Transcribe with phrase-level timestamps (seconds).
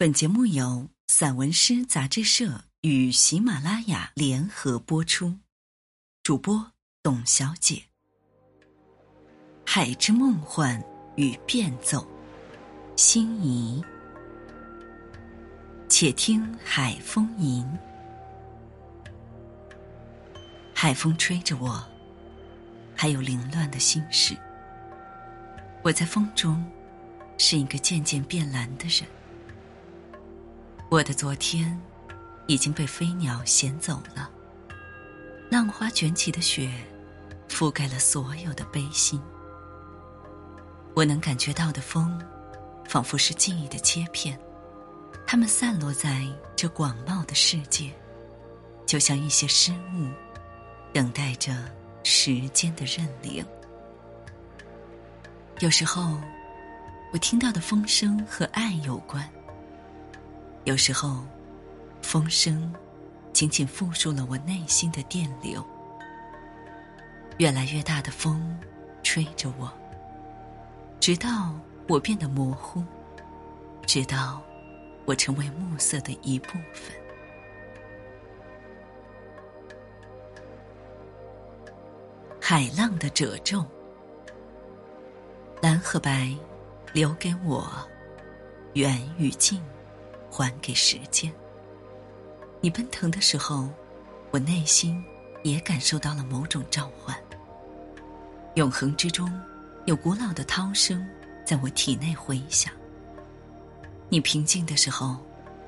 [0.00, 5.36] 本节目由散文诗杂志社与喜马拉雅联合播出，
[6.22, 6.70] 主播
[7.02, 7.82] 董小姐。
[9.66, 10.80] 海之梦幻
[11.16, 12.06] 与变奏，
[12.94, 13.82] 心仪。
[15.88, 17.66] 且听海风吟，
[20.72, 21.84] 海风吹着我，
[22.94, 24.38] 还有凌乱的心事。
[25.82, 26.64] 我在风中，
[27.36, 29.04] 是一个渐渐变蓝的人。
[30.90, 31.78] 我的昨天
[32.46, 34.30] 已经被飞鸟衔走了，
[35.50, 36.72] 浪花卷起的雪
[37.46, 39.20] 覆盖了所有的悲心。
[40.94, 42.18] 我能感觉到的风，
[42.86, 44.40] 仿佛是记忆的切片，
[45.26, 47.92] 它们散落在这广袤的世界，
[48.86, 50.08] 就像一些失物，
[50.90, 51.54] 等待着
[52.02, 53.44] 时间的认领。
[55.60, 56.18] 有时候，
[57.12, 59.30] 我听到的风声和爱有关。
[60.68, 61.24] 有时候，
[62.02, 62.70] 风声
[63.32, 65.66] 仅仅复述了我内心的电流。
[67.38, 68.54] 越来越大的风
[69.02, 69.72] 吹着我，
[71.00, 71.54] 直到
[71.88, 72.84] 我变得模糊，
[73.86, 74.42] 直到
[75.06, 76.94] 我成为暮色的一部分。
[82.38, 83.64] 海浪的褶皱，
[85.62, 86.30] 蓝和白，
[86.92, 87.66] 留给我
[88.74, 89.62] 远与近。
[90.30, 91.32] 还给时间。
[92.60, 93.68] 你奔腾的时候，
[94.30, 95.04] 我内心
[95.42, 97.16] 也感受到了某种召唤。
[98.54, 99.30] 永恒之中，
[99.84, 101.06] 有古老的涛声
[101.44, 102.72] 在我体内回响。
[104.08, 105.16] 你平静的时候，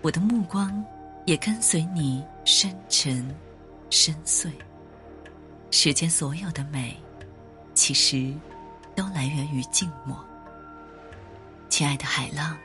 [0.00, 0.84] 我的目光
[1.24, 3.32] 也跟随你深沉、
[3.90, 4.50] 深邃。
[5.70, 6.96] 世间所有的美，
[7.74, 8.34] 其实
[8.96, 10.18] 都来源于静默。
[11.68, 12.56] 亲爱的海浪，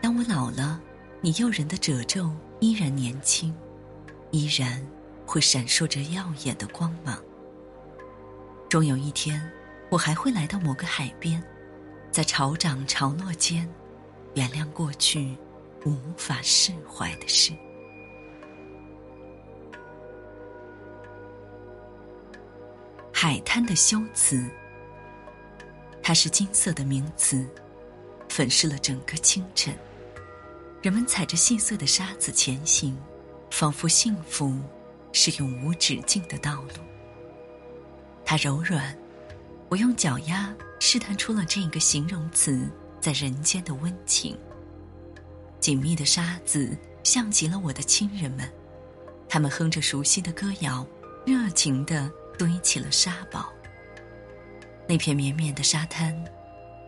[0.00, 0.80] 当我老了。
[1.22, 3.54] 你诱人的褶皱依然年轻，
[4.30, 4.86] 依然
[5.26, 7.20] 会闪烁着耀眼的光芒。
[8.68, 9.40] 终有一天，
[9.90, 11.42] 我还会来到某个海边，
[12.12, 13.68] 在潮涨潮落间，
[14.34, 15.36] 原谅过去
[15.84, 17.52] 无法释怀的事。
[23.10, 24.48] 海滩的修辞，
[26.02, 27.48] 它是金色的名词，
[28.28, 29.76] 粉饰了整个清晨。
[30.86, 32.96] 人们踩着细碎的沙子前行，
[33.50, 34.56] 仿佛幸福
[35.10, 36.74] 是永无止境的道路。
[38.24, 38.96] 它柔软，
[39.68, 42.70] 我用脚丫试探出了这个形容词
[43.00, 44.38] 在人间的温情。
[45.58, 48.48] 紧密的沙子像极了我的亲人们，
[49.28, 50.86] 他们哼着熟悉的歌谣，
[51.26, 52.08] 热情地
[52.38, 53.52] 堆起了沙堡。
[54.88, 56.16] 那片绵绵的沙滩，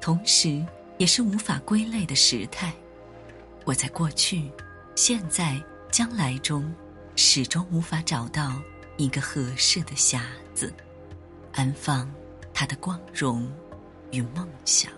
[0.00, 0.64] 同时
[0.98, 2.72] 也是无法归类的时态。
[3.68, 4.50] 我在过去、
[4.94, 5.62] 现在、
[5.92, 6.74] 将来中，
[7.16, 8.62] 始终无法找到
[8.96, 10.22] 一个合适的匣
[10.54, 10.72] 子，
[11.52, 12.10] 安放
[12.54, 13.46] 它的光荣
[14.10, 14.90] 与梦想。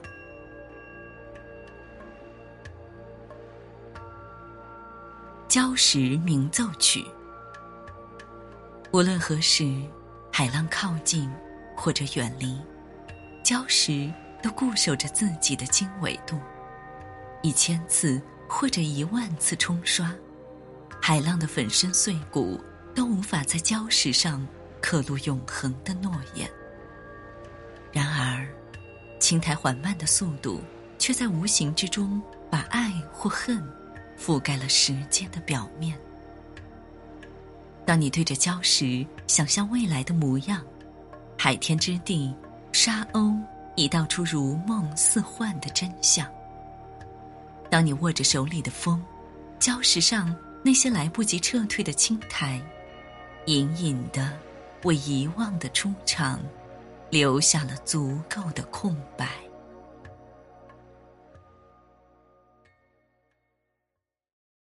[5.49, 7.05] 礁石鸣奏曲。
[8.93, 9.83] 无论何时，
[10.31, 11.29] 海浪靠近
[11.75, 12.57] 或者远离，
[13.43, 16.39] 礁石都固守着自己的经纬度，
[17.43, 18.23] 一千次。
[18.53, 20.13] 或者一万次冲刷，
[21.01, 22.61] 海浪的粉身碎骨
[22.93, 24.45] 都无法在礁石上
[24.83, 26.51] 刻录永恒的诺言。
[27.93, 28.47] 然而，
[29.21, 30.61] 青苔缓慢的速度，
[30.99, 33.63] 却在无形之中把爱或恨
[34.19, 35.97] 覆盖了时间的表面。
[37.87, 40.61] 当你对着礁石想象未来的模样，
[41.39, 42.35] 海天之地，
[42.73, 43.41] 沙鸥
[43.77, 46.29] 已道出如梦似幻的真相。
[47.71, 49.01] 当你握着手里的风，
[49.61, 52.61] 礁石上那些来不及撤退的青苔，
[53.47, 54.37] 隐隐的
[54.83, 56.41] 为遗忘的出场
[57.11, 59.29] 留下了足够的空白。